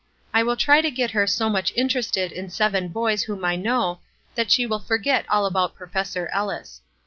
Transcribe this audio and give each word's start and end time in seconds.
I 0.33 0.41
will 0.41 0.55
try 0.55 0.81
to 0.81 0.89
get 0.89 1.11
her 1.11 1.27
so 1.27 1.47
much 1.47 1.71
interested 1.75 2.31
in 2.31 2.49
seven 2.49 2.87
boys 2.87 3.21
whom 3.21 3.45
I 3.45 3.55
know 3.55 3.99
that 4.33 4.49
she 4.49 4.65
will 4.65 4.79
forget 4.79 5.29
all 5.29 5.45
about 5.45 5.75
Professor 5.75 6.27
Ellis. 6.33 6.81